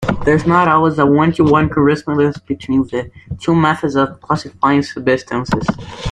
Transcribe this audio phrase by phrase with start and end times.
[0.25, 5.67] There is not always a one-to-one correspondence between the two methods of classifying substances.